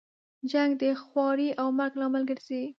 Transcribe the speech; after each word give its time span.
جنګ 0.51 0.71
د 0.81 0.83
خوارۍ 1.03 1.49
او 1.61 1.67
مرګ 1.77 1.93
لامل 2.01 2.23
ګرځي. 2.29 2.63